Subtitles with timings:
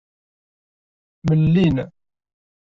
[1.27, 1.77] Mlellin.